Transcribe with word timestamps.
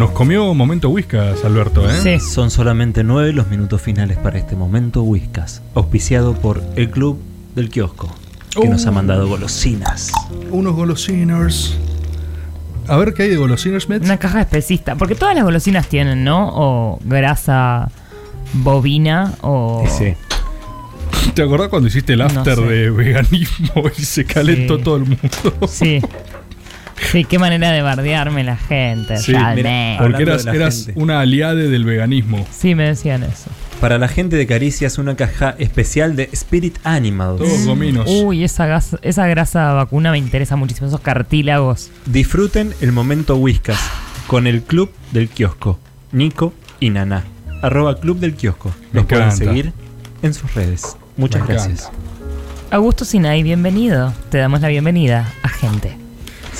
Nos 0.00 0.12
comió 0.12 0.54
momento 0.54 0.88
Whiskas, 0.88 1.44
Alberto, 1.44 1.82
¿eh? 1.90 2.18
Son 2.20 2.50
solamente 2.50 3.04
nueve 3.04 3.34
los 3.34 3.48
minutos 3.48 3.82
finales 3.82 4.16
para 4.16 4.38
este 4.38 4.56
momento 4.56 5.02
Whiskas, 5.02 5.60
auspiciado 5.74 6.32
por 6.32 6.62
el 6.76 6.88
Club 6.90 7.20
del 7.54 7.68
Kiosco, 7.68 8.08
que 8.58 8.66
nos 8.66 8.86
ha 8.86 8.90
Uh. 8.92 8.94
mandado 8.94 9.28
golosinas. 9.28 10.10
Unos 10.50 10.74
golosiners. 10.74 11.76
A 12.88 12.96
ver 12.96 13.12
qué 13.12 13.24
hay 13.24 13.28
de 13.28 13.36
golosiners, 13.36 13.90
Mets. 13.90 14.06
Una 14.06 14.16
caja 14.16 14.40
especista. 14.40 14.96
Porque 14.96 15.14
todas 15.14 15.34
las 15.34 15.44
golosinas 15.44 15.86
tienen, 15.86 16.24
¿no? 16.24 16.48
O 16.50 16.98
grasa 17.04 17.90
bovina 18.54 19.34
o. 19.42 19.84
Sí. 19.86 20.14
¿Te 21.34 21.42
acordás 21.42 21.68
cuando 21.68 21.88
hiciste 21.88 22.14
el 22.14 22.20
No 22.20 22.24
after 22.24 22.54
sé. 22.56 22.62
de 22.62 22.90
veganismo 22.90 23.82
y 23.98 24.02
se 24.02 24.24
calentó 24.24 24.78
Sí. 24.78 24.82
todo 24.82 24.96
el 24.96 25.02
mundo? 25.04 25.68
Sí. 25.68 26.00
Sí, 27.12 27.24
qué 27.24 27.38
manera 27.38 27.70
de 27.72 27.82
bardearme 27.82 28.44
la 28.44 28.56
gente. 28.56 29.16
Sí, 29.18 29.32
realmente. 29.32 29.96
porque 29.98 30.22
eras, 30.22 30.44
gente. 30.86 31.00
una 31.00 31.20
aliade 31.20 31.68
del 31.68 31.84
veganismo. 31.84 32.46
Sí, 32.50 32.74
me 32.74 32.84
decían 32.84 33.22
eso. 33.24 33.50
Para 33.80 33.96
la 33.98 34.08
gente 34.08 34.36
de 34.36 34.46
Caricias, 34.46 34.98
una 34.98 35.16
caja 35.16 35.54
especial 35.58 36.14
de 36.14 36.28
Spirit 36.32 36.78
Animals. 36.84 37.38
Todos 37.38 37.64
gominos. 37.64 38.06
Uy, 38.08 38.44
esa, 38.44 38.66
gas- 38.66 38.96
esa 39.02 39.26
grasa 39.26 39.72
vacuna 39.72 40.10
me 40.12 40.18
interesa 40.18 40.54
muchísimo. 40.56 40.86
Esos 40.88 41.00
cartílagos. 41.00 41.90
Disfruten 42.06 42.74
el 42.82 42.92
momento 42.92 43.36
Whiskas 43.36 43.78
con 44.26 44.46
el 44.46 44.62
Club 44.62 44.92
del 45.12 45.28
Kiosco, 45.30 45.78
Nico 46.12 46.52
y 46.78 46.90
Nana. 46.90 47.24
Arroba 47.62 47.98
Club 47.98 48.18
del 48.18 48.34
Kiosco. 48.34 48.70
Me 48.92 49.00
Los 49.00 49.06
pueden 49.06 49.24
encanta. 49.24 49.44
seguir 49.46 49.72
en 50.22 50.34
sus 50.34 50.54
redes. 50.54 50.96
Muchas 51.16 51.40
Me 51.48 51.54
gracias. 51.54 51.90
Augusto 52.70 53.04
Sinai, 53.04 53.42
bienvenido. 53.42 54.12
Te 54.30 54.38
damos 54.38 54.60
la 54.60 54.68
bienvenida, 54.68 55.32
agente. 55.42 55.96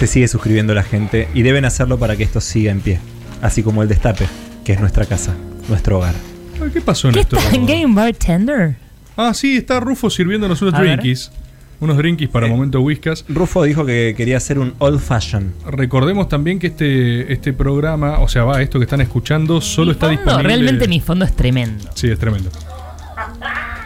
Se 0.00 0.06
sigue 0.06 0.28
suscribiendo 0.28 0.72
la 0.74 0.82
gente 0.82 1.28
y 1.34 1.42
deben 1.42 1.66
hacerlo 1.66 1.98
para 1.98 2.16
que 2.16 2.22
esto 2.22 2.40
siga 2.40 2.72
en 2.72 2.80
pie. 2.80 2.98
Así 3.42 3.62
como 3.62 3.82
el 3.82 3.88
Destape, 3.88 4.26
que 4.64 4.72
es 4.72 4.80
nuestra 4.80 5.04
casa, 5.04 5.34
nuestro 5.68 5.98
hogar. 5.98 6.14
Ay, 6.62 6.70
¿Qué 6.72 6.80
pasó 6.80 7.08
en 7.08 7.14
¿Qué 7.14 7.20
esto? 7.20 7.36
está 7.36 7.54
en 7.54 7.66
Game 7.66 7.94
Bartender? 7.94 8.76
Ah, 9.16 9.34
sí, 9.34 9.58
está 9.58 9.78
Rufo 9.78 10.08
sirviéndonos 10.08 10.62
unos 10.62 10.78
drinkies. 10.80 11.30
Unos 11.80 11.98
drinkies 11.98 12.30
para 12.30 12.46
Eh. 12.46 12.50
momento 12.50 12.80
Whiskas. 12.80 13.26
Rufo 13.28 13.62
dijo 13.64 13.84
que 13.84 14.14
quería 14.16 14.38
hacer 14.38 14.58
un 14.58 14.72
old 14.78 15.00
fashion. 15.00 15.52
Recordemos 15.66 16.30
también 16.30 16.58
que 16.58 16.68
este, 16.68 17.30
este 17.32 17.52
programa, 17.52 18.20
o 18.20 18.28
sea, 18.28 18.44
va, 18.44 18.62
esto 18.62 18.78
que 18.78 18.84
están 18.84 19.02
escuchando, 19.02 19.60
solo 19.60 19.86
Mi 19.88 19.92
está 19.92 20.06
fondo, 20.06 20.22
disponible. 20.22 20.48
Realmente 20.48 20.88
mi 20.88 21.00
fondo 21.00 21.24
es 21.26 21.36
tremendo. 21.36 21.84
Sí, 21.94 22.08
es 22.08 22.18
tremendo. 22.18 22.50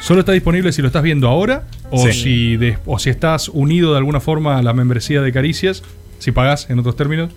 Solo 0.00 0.20
está 0.20 0.30
disponible 0.32 0.72
si 0.72 0.80
lo 0.80 0.86
estás 0.88 1.02
viendo 1.02 1.26
ahora 1.28 1.64
o, 1.90 2.06
Sí. 2.06 2.12
si 2.12 2.56
de- 2.56 2.78
o 2.86 2.98
si 3.00 3.10
estás 3.10 3.48
unido 3.48 3.92
de 3.92 3.98
alguna 3.98 4.20
forma 4.20 4.58
a 4.58 4.62
la 4.62 4.72
membresía 4.74 5.20
de 5.22 5.32
Caricias, 5.32 5.82
si 6.24 6.32
pagás 6.32 6.68
en 6.70 6.78
otros 6.78 6.96
términos. 6.96 7.30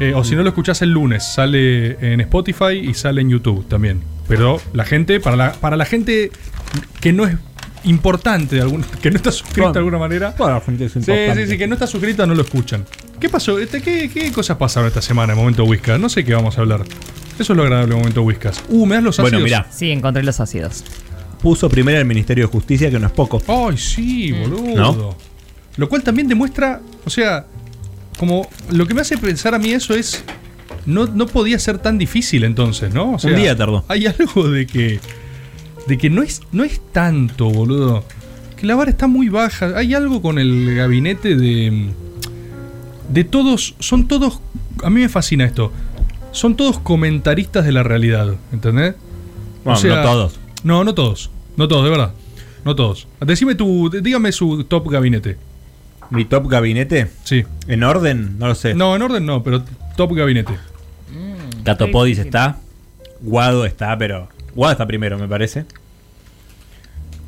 Eh, 0.00 0.14
o 0.14 0.24
si 0.24 0.34
no 0.34 0.42
lo 0.42 0.48
escuchás 0.48 0.82
el 0.82 0.90
lunes, 0.90 1.22
sale 1.24 2.12
en 2.12 2.20
Spotify 2.22 2.72
y 2.82 2.94
sale 2.94 3.20
en 3.20 3.28
YouTube 3.30 3.68
también. 3.68 4.00
Pero 4.26 4.60
la 4.72 4.84
gente, 4.84 5.20
para 5.20 5.36
la, 5.36 5.52
para 5.52 5.76
la 5.76 5.84
gente 5.84 6.30
que 7.00 7.12
no 7.12 7.26
es 7.26 7.36
importante, 7.84 8.56
de 8.56 8.62
algún- 8.62 8.84
que 9.02 9.10
no 9.10 9.16
está 9.16 9.30
suscrita 9.32 9.72
de 9.72 9.78
alguna 9.80 9.98
manera. 9.98 10.34
Bueno, 10.38 10.54
la 10.54 10.60
gente 10.60 10.86
es 10.86 10.92
Sí, 10.92 11.00
sí, 11.02 11.46
sí, 11.46 11.58
que 11.58 11.66
no 11.66 11.74
está 11.74 11.86
suscrita 11.86 12.26
no 12.26 12.34
lo 12.34 12.42
escuchan. 12.42 12.84
¿Qué 13.20 13.28
pasó? 13.28 13.58
Este, 13.58 13.80
¿Qué, 13.82 14.10
qué 14.12 14.32
cosas 14.32 14.56
pasaron 14.56 14.88
esta 14.88 15.02
semana 15.02 15.32
en 15.34 15.38
Momento 15.38 15.64
Whiskas? 15.64 16.00
No 16.00 16.08
sé 16.08 16.24
qué 16.24 16.34
vamos 16.34 16.58
a 16.58 16.62
hablar. 16.62 16.82
Eso 17.38 17.52
es 17.52 17.56
lo 17.56 17.62
agradable 17.62 17.90
de 17.94 17.98
Momento 18.00 18.22
Whiskas. 18.22 18.62
Uh, 18.68 18.86
me 18.86 18.96
das 18.96 19.04
los 19.04 19.14
ácidos. 19.18 19.30
Bueno, 19.32 19.44
mira, 19.44 19.66
Sí, 19.70 19.90
encontré 19.90 20.22
los 20.22 20.40
ácidos. 20.40 20.84
puso 21.40 21.68
primero 21.68 21.98
el 21.98 22.04
Ministerio 22.04 22.46
de 22.46 22.52
Justicia, 22.52 22.90
que 22.90 22.98
no 22.98 23.06
es 23.06 23.12
poco. 23.12 23.42
Ay, 23.68 23.76
sí, 23.76 24.32
Mm. 24.32 24.40
boludo. 24.42 24.74
¿No? 24.76 25.16
Lo 25.76 25.88
cual 25.88 26.02
también 26.02 26.28
demuestra, 26.28 26.80
o 27.04 27.10
sea, 27.10 27.46
como 28.22 28.48
lo 28.70 28.86
que 28.86 28.94
me 28.94 29.00
hace 29.00 29.18
pensar 29.18 29.52
a 29.52 29.58
mí 29.58 29.72
eso 29.72 29.94
es, 29.94 30.22
no, 30.86 31.06
no 31.06 31.26
podía 31.26 31.58
ser 31.58 31.78
tan 31.78 31.98
difícil 31.98 32.44
entonces, 32.44 32.94
¿no? 32.94 33.14
O 33.14 33.18
sea, 33.18 33.32
Un 33.32 33.36
día 33.36 33.56
tardó. 33.56 33.84
Hay 33.88 34.06
algo 34.06 34.48
de 34.48 34.64
que, 34.64 35.00
de 35.88 35.98
que 35.98 36.08
no 36.08 36.22
es, 36.22 36.40
no 36.52 36.62
es 36.62 36.80
tanto, 36.92 37.50
boludo. 37.50 38.04
Que 38.56 38.64
la 38.68 38.76
vara 38.76 38.92
está 38.92 39.08
muy 39.08 39.28
baja. 39.28 39.76
Hay 39.76 39.92
algo 39.94 40.22
con 40.22 40.38
el 40.38 40.72
gabinete 40.72 41.34
de, 41.34 41.88
de 43.08 43.24
todos, 43.24 43.74
son 43.80 44.06
todos, 44.06 44.38
a 44.84 44.88
mí 44.88 45.00
me 45.00 45.08
fascina 45.08 45.44
esto. 45.44 45.72
Son 46.30 46.54
todos 46.54 46.78
comentaristas 46.78 47.64
de 47.64 47.72
la 47.72 47.82
realidad, 47.82 48.36
¿entendés? 48.52 48.94
Bueno, 49.64 49.80
no 49.82 50.02
todos. 50.04 50.40
No, 50.62 50.84
no 50.84 50.94
todos. 50.94 51.28
No 51.56 51.66
todos, 51.66 51.82
de 51.82 51.90
verdad. 51.90 52.14
No 52.64 52.76
todos. 52.76 53.08
Decime 53.18 53.56
tu. 53.56 53.90
Dígame 53.90 54.30
su 54.30 54.62
top 54.62 54.88
gabinete. 54.92 55.38
Mi 56.12 56.24
top 56.26 56.46
gabinete, 56.48 57.08
Sí. 57.24 57.44
en 57.68 57.82
orden, 57.84 58.38
no 58.38 58.46
lo 58.48 58.54
sé. 58.54 58.74
No, 58.74 58.94
en 58.94 59.02
orden 59.02 59.24
no, 59.24 59.42
pero 59.42 59.64
top 59.96 60.12
gabinete. 60.14 60.52
Catopodis 61.64 62.16
Sí, 62.18 62.22
sí. 62.22 62.28
está. 62.28 62.56
Guado 63.20 63.64
está, 63.64 63.96
pero. 63.96 64.28
Guado 64.54 64.72
está 64.72 64.86
primero, 64.86 65.18
me 65.18 65.26
parece. 65.26 65.64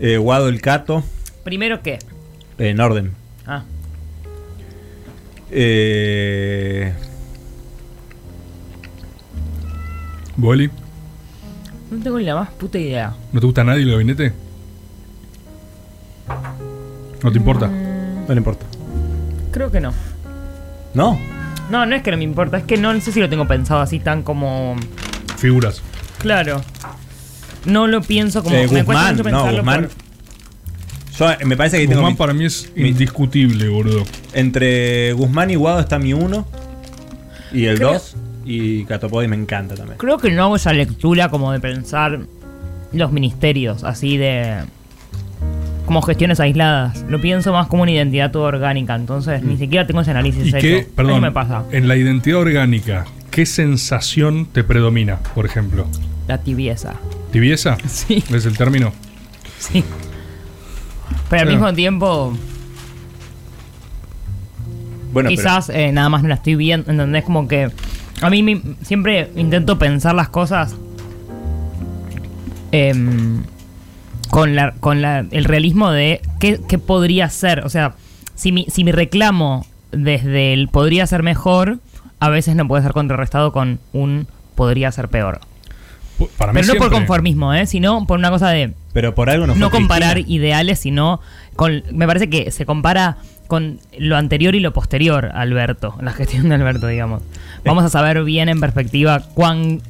Eh, 0.00 0.17
Guado 0.19 0.49
el 0.49 0.61
Cato, 0.61 1.03
¿Primero 1.45 1.83
qué? 1.83 1.99
en 2.59 2.81
orden. 2.81 3.12
Ah, 3.47 3.65
Eh, 5.51 6.93
Boli, 10.37 10.69
no 11.93 12.03
tengo 12.03 12.19
ni 12.19 12.25
la 12.25 12.34
más 12.34 12.51
puta 12.51 12.77
idea. 12.78 13.15
¿no 13.33 13.39
te 13.41 13.47
gusta 13.47 13.62
nadie 13.62 13.83
el 13.84 13.91
gabinete? 13.93 14.33
¿No 17.22 17.31
te 17.33 17.39
importa? 17.39 17.69
no 17.69 18.27
le 18.34 18.39
importa. 18.39 18.66
Creo 19.54 19.70
que 19.70 19.81
no. 19.81 19.92
¿No? 20.94 21.19
No, 21.70 21.87
no 21.87 21.94
es 21.97 22.03
que 22.03 22.10
no 22.10 22.16
me 22.19 22.25
importa, 22.25 22.59
es 22.59 22.65
que 22.65 22.76
no, 22.76 22.92
sé 23.00 23.10
si 23.12 23.20
lo 23.20 23.28
tengo 23.31 23.47
pensado 23.48 23.81
así 23.81 24.00
tan 24.00 24.22
como. 24.22 24.76
Figuras. 25.38 25.81
Claro. 26.19 26.60
No 27.65 27.87
lo 27.87 28.03
pienso 28.03 28.42
como. 28.42 28.54
Eh, 28.56 28.69
me 28.70 28.84
cuesta 28.84 29.12
Guzmán, 29.12 29.16
mucho 29.16 29.22
no, 29.22 29.25
pensarlo 29.31 29.59
Guzmán. 29.59 29.88
por- 29.88 31.16
Yo, 31.19 31.31
eh, 31.31 31.38
me 31.47 31.56
parece 31.56 31.78
que 31.78 31.84
tengo 31.87 32.00
Guzmán 32.00 32.12
mi- 32.12 32.19
para 32.19 32.32
mí 32.34 32.44
es 32.44 32.70
mi- 32.75 32.88
indiscutible, 32.88 33.69
boludo. 33.69 34.03
entre 34.34 35.12
Guzmán 35.12 35.50
y 35.50 35.54
Guado 35.54 35.78
está 35.81 35.98
mi 35.98 36.12
1 36.12 36.47
y 37.53 37.66
el 37.66 37.76
Creo- 37.78 37.92
2 37.94 38.16
y 38.44 38.84
Catopodis 38.84 39.31
me 39.31 39.36
encanta 39.36 39.76
también. 39.76 39.97
Creo 39.98 40.19
que 40.19 40.31
no 40.32 40.42
hago 40.42 40.56
esa 40.56 40.72
lectura 40.72 41.28
como 41.31 41.53
de 41.53 41.60
pensar 41.60 42.19
los 42.92 43.12
ministerios, 43.12 43.84
así 43.84 44.16
de. 44.19 44.65
Como 45.87 46.00
gestiones 46.03 46.41
aisladas. 46.41 47.05
Lo 47.09 47.21
pienso 47.21 47.53
más 47.53 47.67
como 47.69 47.83
una 47.83 47.93
identidad 47.93 48.31
toda 48.31 48.49
orgánica, 48.49 48.95
entonces 48.95 49.43
ni 49.43 49.56
siquiera 49.56 49.87
tengo 49.87 50.00
ese 50.00 50.11
análisis 50.12 50.45
¿Y 50.47 50.49
hecho. 50.49 50.59
qué, 50.59 50.89
perdón, 50.95 51.21
me 51.21 51.31
pasa. 51.33 51.65
en 51.72 51.89
la 51.89 51.97
identidad 51.97 52.39
orgánica, 52.39 53.05
qué 53.31 53.45
sensación 53.47 54.47
te 54.47 54.65
predomina, 54.65 55.19
por 55.34 55.45
ejemplo? 55.47 55.87
La 56.27 56.39
tibieza. 56.39 56.95
¿Tibieza? 57.33 57.77
Sí, 57.87 58.22
¿Es 58.33 58.47
el 58.47 58.56
término? 58.56 58.93
sí. 59.59 59.84
Pero 61.28 61.43
al 61.43 61.49
mismo 61.49 61.72
tiempo, 61.75 62.33
Bueno, 65.12 65.28
quizás 65.28 65.69
eh, 65.69 65.93
nada 65.93 66.09
más 66.09 66.22
no 66.22 66.28
la 66.28 66.37
estoy 66.37 66.55
viendo, 66.56 66.91
¿entendés? 66.91 67.25
Como 67.25 67.47
que 67.47 67.71
a 68.21 68.31
mí 68.31 68.43
me- 68.43 68.61
siempre 68.83 69.31
intento 69.37 69.78
pensar 69.78 70.15
las 70.15 70.28
cosas 70.28 70.75
em, 72.72 73.43
con, 74.34 74.56
la, 74.56 74.72
con 74.81 75.00
la- 75.00 75.25
el 75.31 75.45
realismo 75.45 75.91
de 75.91 76.21
qué, 76.41 76.61
qué 76.69 76.78
podría 76.78 77.31
ser. 77.31 77.61
O 77.65 77.69
sea, 77.69 77.95
si 78.34 78.50
mi, 78.50 78.67
si 78.69 78.83
mi 78.83 78.91
reclamo 78.91 79.65
desde 79.93 80.53
el 80.53 80.67
podría 80.69 81.06
ser 81.06 81.22
mejor, 81.22 81.78
a 82.19 82.28
veces 82.31 82.56
no 82.56 82.67
puede 82.67 82.83
ser 82.83 82.93
contrarrestado 82.93 83.53
con 83.53 83.78
un 83.93 84.27
podría 84.56 84.91
ser 84.91 85.09
peor. 85.09 85.41
Pu- 86.19 86.28
Para 86.37 86.53
mí 86.53 86.61
Pero 86.61 86.75
no 86.75 86.78
por 86.81 86.91
conformismo, 86.91 87.55
¿eh? 87.55 87.67
sino 87.67 88.06
por 88.06 88.19
una 88.19 88.31
cosa 88.31 88.49
de 88.50 88.72
pero, 88.93 89.15
por 89.15 89.31
algo 89.31 89.47
no 89.47 89.55
no 89.55 89.71
comparar 89.71 90.15
Cristina. 90.15 90.37
ideales, 90.37 90.78
sino 90.81 91.21
con. 91.56 91.83
Me 91.93 92.06
parece 92.06 92.28
que 92.31 92.51
se 92.51 92.65
compara 92.66 93.16
con 93.47 93.78
lo 93.98 94.16
anterior 94.16 94.54
y 94.54 94.60
lo 94.60 94.72
posterior, 94.72 95.30
Alberto, 95.34 95.97
la 96.01 96.13
gestión 96.13 96.48
de 96.48 96.54
Alberto, 96.57 96.87
digamos. 96.89 97.22
Vamos 97.65 97.84
a 97.84 97.89
saber 97.89 98.22
bien 98.25 98.48
en 98.48 98.59
perspectiva 98.60 99.21
cuán 99.34 99.80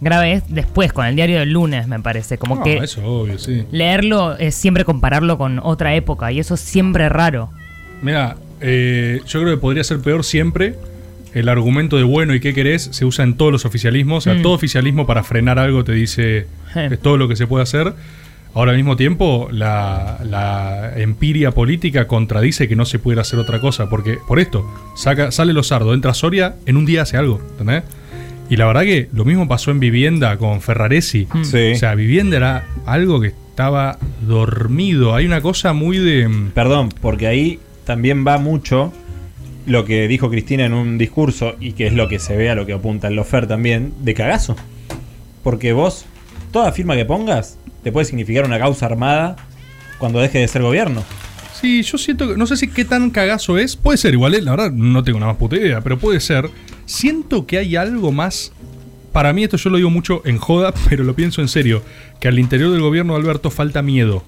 grave 0.00 0.32
es 0.32 0.42
después, 0.48 0.92
con 0.92 1.06
el 1.06 1.16
diario 1.16 1.38
del 1.40 1.52
lunes, 1.52 1.86
me 1.88 2.00
parece. 2.00 2.38
Como 2.38 2.56
No, 2.56 2.62
que 2.62 2.76
eso 2.78 3.04
obvio, 3.04 3.38
sí. 3.38 3.64
leerlo 3.70 4.36
es 4.36 4.54
siempre 4.54 4.84
compararlo 4.84 5.38
con 5.38 5.60
otra 5.62 5.94
época, 5.94 6.32
y 6.32 6.38
eso 6.40 6.54
es 6.54 6.60
siempre 6.60 7.08
raro. 7.08 7.50
Mira, 8.02 8.36
eh, 8.60 9.20
yo 9.26 9.40
creo 9.42 9.54
que 9.54 9.60
podría 9.60 9.84
ser 9.84 10.00
peor 10.00 10.24
siempre. 10.24 10.74
El 11.32 11.48
argumento 11.48 11.96
de 11.96 12.02
bueno 12.02 12.34
y 12.34 12.40
qué 12.40 12.52
querés 12.54 12.88
se 12.90 13.04
usa 13.04 13.24
en 13.24 13.34
todos 13.36 13.52
los 13.52 13.64
oficialismos. 13.64 14.18
O 14.26 14.30
sea, 14.30 14.34
Mm. 14.34 14.42
todo 14.42 14.52
oficialismo 14.54 15.06
para 15.06 15.22
frenar 15.22 15.58
algo 15.60 15.84
te 15.84 15.92
dice 15.92 16.46
es 16.74 16.98
todo 17.00 17.16
lo 17.16 17.28
que 17.28 17.36
se 17.36 17.46
puede 17.46 17.62
hacer. 17.62 17.92
Ahora 18.52 18.72
al 18.72 18.76
mismo 18.78 18.96
tiempo, 18.96 19.48
la, 19.52 20.18
la 20.24 20.92
empiria 20.96 21.52
política 21.52 22.08
contradice 22.08 22.66
que 22.66 22.74
no 22.74 22.84
se 22.84 22.98
pudiera 22.98 23.22
hacer 23.22 23.38
otra 23.38 23.60
cosa. 23.60 23.88
Porque, 23.88 24.18
por 24.26 24.40
esto, 24.40 24.68
saca, 24.96 25.30
sale 25.30 25.52
Lozardo, 25.52 25.94
entra 25.94 26.14
Soria, 26.14 26.56
en 26.66 26.76
un 26.76 26.84
día 26.84 27.02
hace 27.02 27.16
algo. 27.16 27.40
¿Entendés? 27.52 27.84
Y 28.50 28.56
la 28.56 28.66
verdad 28.66 28.82
que 28.82 29.08
lo 29.12 29.24
mismo 29.24 29.46
pasó 29.48 29.70
en 29.70 29.78
Vivienda 29.80 30.36
con 30.36 30.60
Ferraresi. 30.60 31.26
Mm. 31.32 31.44
Sí. 31.44 31.72
O 31.72 31.76
sea, 31.76 31.94
Vivienda 31.94 32.36
era 32.36 32.66
algo 32.84 33.20
que 33.20 33.28
estaba 33.28 33.98
dormido. 34.22 35.14
Hay 35.14 35.24
una 35.24 35.40
cosa 35.40 35.72
muy 35.72 35.98
de. 35.98 36.28
mm, 36.28 36.50
Perdón, 36.50 36.88
porque 37.00 37.28
ahí 37.28 37.60
también 37.84 38.26
va 38.26 38.38
mucho 38.38 38.92
lo 39.66 39.84
que 39.84 40.08
dijo 40.08 40.30
Cristina 40.30 40.64
en 40.66 40.72
un 40.72 40.98
discurso 40.98 41.54
y 41.60 41.72
que 41.72 41.86
es 41.86 41.92
lo 41.92 42.08
que 42.08 42.18
se 42.18 42.36
ve 42.36 42.50
a 42.50 42.54
lo 42.54 42.66
que 42.66 42.72
apunta 42.72 43.08
el 43.08 43.14
Lofer 43.14 43.46
también, 43.46 43.92
de 44.00 44.14
cagazo. 44.14 44.56
Porque 45.44 45.72
vos, 45.72 46.06
toda 46.50 46.72
firma 46.72 46.96
que 46.96 47.04
pongas, 47.04 47.56
te 47.84 47.92
puede 47.92 48.04
significar 48.04 48.44
una 48.44 48.58
causa 48.58 48.86
armada 48.86 49.36
cuando 49.98 50.18
deje 50.18 50.38
de 50.38 50.48
ser 50.48 50.62
gobierno. 50.62 51.04
Sí, 51.60 51.82
yo 51.82 51.98
siento 51.98 52.28
que. 52.28 52.36
No 52.36 52.46
sé 52.46 52.56
si 52.56 52.68
qué 52.68 52.84
tan 52.84 53.10
cagazo 53.10 53.58
es. 53.58 53.76
Puede 53.76 53.98
ser, 53.98 54.14
igual, 54.14 54.34
eh, 54.34 54.40
la 54.42 54.52
verdad, 54.52 54.72
no 54.72 55.02
tengo 55.04 55.18
nada 55.20 55.32
más 55.32 55.38
puta 55.38 55.56
idea, 55.56 55.80
pero 55.80 55.98
puede 55.98 56.20
ser. 56.20 56.48
Siento 56.86 57.46
que 57.46 57.58
hay 57.58 57.76
algo 57.76 58.12
más. 58.12 58.52
Para 59.12 59.32
mí, 59.32 59.42
esto 59.44 59.56
yo 59.56 59.70
lo 59.70 59.76
digo 59.76 59.90
mucho 59.90 60.22
en 60.24 60.38
joda, 60.38 60.72
pero 60.88 61.04
lo 61.04 61.14
pienso 61.14 61.40
en 61.42 61.48
serio. 61.48 61.82
Que 62.20 62.28
al 62.28 62.38
interior 62.38 62.70
del 62.70 62.80
gobierno 62.80 63.14
de 63.14 63.20
Alberto 63.20 63.50
falta 63.50 63.82
miedo. 63.82 64.24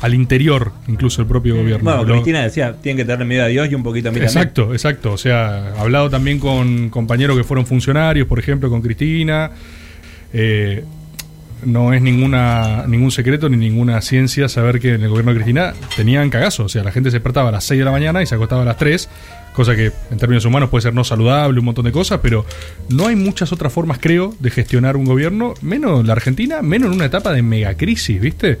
Al 0.00 0.14
interior, 0.14 0.72
incluso 0.88 1.20
el 1.22 1.28
propio 1.28 1.54
gobierno. 1.56 1.84
Bueno, 1.84 2.02
Lo- 2.04 2.14
Cristina 2.14 2.42
decía, 2.42 2.74
tienen 2.82 2.96
que 2.96 3.04
tenerle 3.04 3.24
miedo 3.24 3.44
a 3.44 3.46
Dios 3.46 3.70
y 3.70 3.74
un 3.76 3.84
poquito 3.84 4.08
a 4.08 4.12
mí 4.12 4.16
también. 4.18 4.36
Exacto, 4.36 4.72
exacto. 4.72 5.12
O 5.12 5.18
sea, 5.18 5.74
hablado 5.78 6.10
también 6.10 6.40
con 6.40 6.88
compañeros 6.90 7.36
que 7.36 7.44
fueron 7.44 7.66
funcionarios, 7.66 8.26
por 8.26 8.38
ejemplo, 8.40 8.68
con 8.68 8.82
Cristina. 8.82 9.52
Eh, 10.32 10.84
no 11.64 11.92
es 11.92 12.02
ninguna 12.02 12.86
ningún 12.86 13.10
secreto 13.10 13.48
ni 13.48 13.56
ninguna 13.56 14.00
ciencia 14.00 14.48
saber 14.48 14.80
que 14.80 14.94
en 14.94 15.02
el 15.02 15.08
gobierno 15.08 15.32
de 15.32 15.36
Cristina 15.36 15.74
tenían 15.96 16.30
cagazo. 16.30 16.64
O 16.64 16.68
sea, 16.68 16.82
la 16.82 16.92
gente 16.92 17.10
se 17.10 17.16
despertaba 17.16 17.48
a 17.48 17.52
las 17.52 17.64
6 17.64 17.78
de 17.78 17.84
la 17.84 17.90
mañana 17.90 18.22
y 18.22 18.26
se 18.26 18.34
acostaba 18.34 18.62
a 18.62 18.64
las 18.64 18.76
3. 18.76 19.08
Cosa 19.52 19.76
que 19.76 19.92
en 20.10 20.18
términos 20.18 20.44
humanos 20.44 20.70
puede 20.70 20.82
ser 20.82 20.94
no 20.94 21.04
saludable, 21.04 21.58
un 21.58 21.64
montón 21.66 21.84
de 21.84 21.92
cosas, 21.92 22.20
pero 22.22 22.46
no 22.88 23.08
hay 23.08 23.16
muchas 23.16 23.52
otras 23.52 23.72
formas, 23.72 23.98
creo, 24.00 24.34
de 24.38 24.50
gestionar 24.50 24.96
un 24.96 25.04
gobierno, 25.04 25.54
menos 25.60 26.06
la 26.06 26.14
Argentina, 26.14 26.62
menos 26.62 26.88
en 26.88 26.96
una 26.96 27.04
etapa 27.04 27.32
de 27.32 27.42
megacrisis, 27.42 28.20
¿viste? 28.20 28.58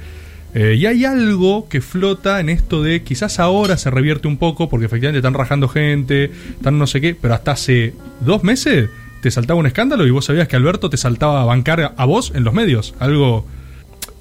Eh, 0.54 0.76
y 0.78 0.84
hay 0.84 1.06
algo 1.06 1.66
que 1.68 1.80
flota 1.80 2.38
en 2.40 2.50
esto 2.50 2.82
de 2.82 3.02
quizás 3.02 3.38
ahora 3.38 3.78
se 3.78 3.90
revierte 3.90 4.28
un 4.28 4.36
poco 4.36 4.68
porque 4.68 4.84
efectivamente 4.84 5.18
están 5.18 5.32
rajando 5.32 5.66
gente, 5.66 6.30
están 6.50 6.78
no 6.78 6.86
sé 6.86 7.00
qué, 7.00 7.16
pero 7.18 7.32
hasta 7.32 7.52
hace 7.52 7.94
dos 8.20 8.44
meses 8.44 8.90
te 9.22 9.30
saltaba 9.30 9.58
un 9.58 9.66
escándalo 9.66 10.06
y 10.06 10.10
vos 10.10 10.26
sabías 10.26 10.48
que 10.48 10.56
Alberto 10.56 10.90
te 10.90 10.96
saltaba 10.98 11.40
a 11.40 11.44
bancar 11.46 11.94
a, 11.96 12.04
vos 12.04 12.32
en 12.34 12.44
los 12.44 12.52
medios. 12.52 12.94
Algo 12.98 13.46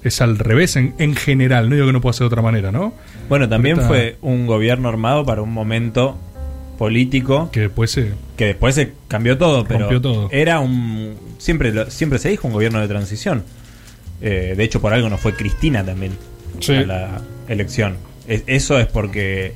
es 0.03 0.21
al 0.21 0.37
revés 0.37 0.75
en, 0.77 0.93
en 0.99 1.15
general, 1.15 1.67
no 1.69 1.75
digo 1.75 1.87
que 1.87 1.93
no 1.93 1.99
pueda 2.01 2.13
ser 2.13 2.21
de 2.21 2.27
otra 2.27 2.41
manera, 2.41 2.71
¿no? 2.71 2.93
Bueno, 3.27 3.49
también 3.49 3.81
fue 3.81 4.17
un 4.21 4.47
gobierno 4.47 4.87
armado 4.89 5.25
para 5.25 5.41
un 5.41 5.51
momento 5.51 6.17
político 6.77 7.49
Que 7.51 7.61
después 7.61 7.91
se... 7.91 8.13
que 8.37 8.45
después 8.45 8.73
se 8.75 8.93
cambió 9.07 9.37
todo, 9.37 9.65
pero 9.65 10.01
todo. 10.01 10.29
era 10.31 10.59
un 10.59 11.15
siempre 11.37 11.89
siempre 11.91 12.17
se 12.19 12.29
dijo 12.29 12.47
un 12.47 12.53
gobierno 12.53 12.79
de 12.79 12.87
transición. 12.87 13.43
Eh, 14.21 14.53
de 14.55 14.63
hecho, 14.63 14.81
por 14.81 14.93
algo 14.93 15.09
no 15.09 15.17
fue 15.17 15.33
Cristina 15.33 15.83
también 15.83 16.13
Sí. 16.59 16.73
a 16.75 16.81
la 16.81 17.21
elección. 17.47 17.97
Es- 18.27 18.43
eso 18.47 18.79
es 18.79 18.87
porque 18.87 19.53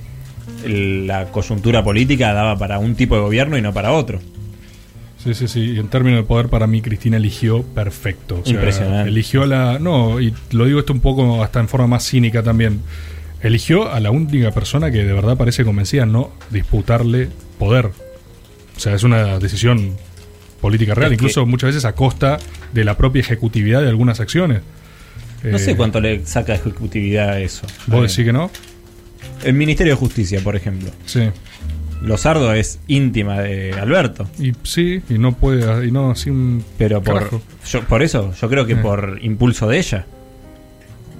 la 0.66 1.26
coyuntura 1.32 1.84
política 1.84 2.34
daba 2.34 2.58
para 2.58 2.80
un 2.80 2.96
tipo 2.96 3.16
de 3.16 3.22
gobierno 3.22 3.58
y 3.58 3.62
no 3.62 3.74
para 3.74 3.92
otro. 3.92 4.20
Sí, 5.26 5.34
sí, 5.34 5.48
sí. 5.50 5.60
Y 5.72 5.80
en 5.80 5.88
términos 5.90 6.20
de 6.20 6.24
poder, 6.24 6.48
para 6.48 6.68
mí 6.68 6.82
Cristina 6.82 7.18
eligió 7.18 7.64
perfecto. 7.64 8.40
O 8.42 8.46
sea, 8.46 8.54
Impresionante. 8.54 9.10
Eligió 9.10 9.44
a 9.44 9.48
la. 9.48 9.80
No, 9.80 10.22
y 10.22 10.34
lo 10.52 10.66
digo 10.66 10.80
esto 10.80 10.94
un 10.94 11.02
poco 11.02 11.44
hasta 11.44 11.60
en 11.60 11.68
forma 11.68 11.88
más 11.88 12.06
cínica 12.08 12.44
también. 12.44 12.80
Eligió 13.42 13.92
a 13.92 14.00
la 14.00 14.12
única 14.12 14.52
persona 14.52 14.90
que 14.92 15.04
de 15.04 15.12
verdad 15.14 15.36
parece 15.36 15.66
convencida 15.66 16.04
en 16.04 16.12
no 16.14 16.32
disputarle 16.52 17.28
poder. 17.60 17.88
O 18.76 18.80
sea, 18.80 18.94
es 18.94 19.04
una 19.04 19.40
decisión 19.40 19.96
política 20.62 20.94
real, 20.96 21.12
Es 21.12 21.18
que- 21.18 21.24
incluso 21.26 21.46
muchas 21.46 21.70
veces 21.70 21.86
a 21.86 21.94
costa 21.94 22.38
de 22.74 22.84
la 22.86 22.96
propia 22.98 23.20
ejecutividad 23.20 23.82
de 23.82 23.90
algunas 23.90 24.20
acciones. 24.20 24.62
No 25.44 25.58
Eh, 25.58 25.60
sé 25.60 25.76
cuánto 25.76 26.00
le 26.00 26.26
saca 26.26 26.56
ejecutividad 26.56 27.30
a 27.30 27.40
eso. 27.40 27.68
¿Vos 27.88 28.02
decís 28.10 28.26
que 28.26 28.34
no? 28.34 28.50
El 29.44 29.54
Ministerio 29.54 29.94
de 29.94 29.98
Justicia, 30.00 30.40
por 30.44 30.56
ejemplo. 30.56 30.90
Sí. 31.06 31.30
Lozardo 32.02 32.54
es 32.54 32.80
íntima 32.88 33.40
de 33.42 33.74
Alberto. 33.74 34.28
Y 34.40 34.54
sí, 34.64 35.02
y 35.10 35.18
no 35.18 35.34
puede. 35.34 35.88
Y 35.88 35.92
no 35.92 36.12
así 36.12 36.30
un. 36.30 36.64
Pero 36.78 37.02
por, 37.02 37.30
yo- 37.68 37.82
por 37.84 38.04
eso, 38.04 38.34
yo 38.40 38.50
creo 38.50 38.66
que 38.66 38.74
Eh. 38.74 38.78
por 38.78 39.18
impulso 39.22 39.68
de 39.68 39.80
ella. 39.80 40.06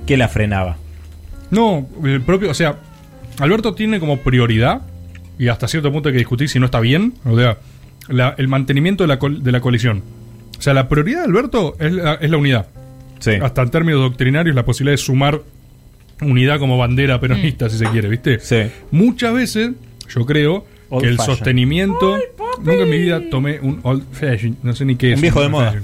¿Qué 0.06 0.18
la 0.18 0.28
frenaba? 0.28 0.78
No, 1.52 1.88
el 2.04 2.22
propio, 2.22 2.52
o 2.52 2.54
sea, 2.54 2.78
Alberto 3.40 3.74
tiene 3.74 4.00
como 4.00 4.20
prioridad, 4.20 4.82
y 5.40 5.48
hasta 5.48 5.68
cierto 5.68 5.92
punto 5.92 6.10
hay 6.10 6.14
que 6.14 6.20
discutir 6.20 6.50
si 6.50 6.60
no 6.60 6.66
está 6.66 6.80
bien, 6.80 7.14
o 7.24 7.36
sea, 7.38 7.58
la- 8.08 8.36
el 8.38 8.48
mantenimiento 8.48 9.04
de 9.04 9.08
la, 9.08 9.18
col- 9.20 9.44
de 9.44 9.52
la 9.52 9.62
coalición. 9.62 10.04
O 10.58 10.62
sea, 10.62 10.74
la 10.74 10.88
prioridad 10.88 11.20
de 11.22 11.26
Alberto 11.26 11.76
es 11.80 11.92
la, 11.92 12.14
es 12.16 12.30
la 12.30 12.38
unidad. 12.38 12.68
Sí. 13.20 13.32
Hasta 13.42 13.62
en 13.64 13.70
términos 13.72 14.02
doctrinarios, 14.02 14.56
la 14.56 14.66
posibilidad 14.66 14.94
de 14.94 14.98
sumar 14.98 15.42
unidad 16.22 16.60
como 16.60 16.78
bandera 16.78 17.20
peronista, 17.20 17.70
si 17.70 17.78
se 17.78 17.86
quiere, 17.88 18.08
¿viste? 18.10 18.40
Sí. 18.40 18.72
Muchas 18.92 19.34
veces, 19.34 19.72
yo 20.10 20.26
creo 20.26 20.66
Old 20.90 21.02
que 21.04 21.10
el 21.10 21.18
fashion. 21.18 21.36
sostenimiento. 21.38 22.18
Nunca 22.60 22.84
en 22.84 22.90
mi 22.90 22.98
vida 22.98 23.22
tomé 23.30 23.60
un 23.60 23.80
old 23.84 24.04
fashion, 24.12 24.58
no 24.64 24.74
sé 24.74 24.86
ni 24.86 24.96
qué 24.96 25.12
es. 25.12 25.16
Un 25.16 25.22
viejo 25.24 25.42
de 25.42 25.50
moda. 25.50 25.72
fashion. 25.72 25.84